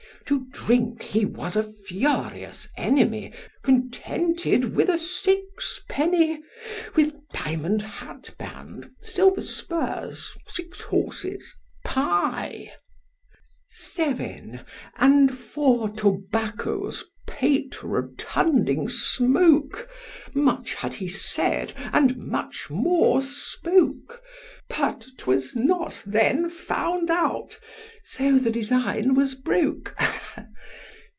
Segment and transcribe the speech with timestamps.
[0.27, 6.39] To drink he was a furious enemy Contented with a six penny
[6.95, 11.53] (with diamond hatband, silver spurs, six horses.)
[11.83, 12.71] pie
[13.97, 14.61] VII.
[14.95, 19.89] And for tobacco's pate rotunding smoke,
[20.33, 24.21] Much had he said, and much more spoke,
[24.69, 27.59] But 'twas not then found out,
[28.05, 29.95] so the design was broke.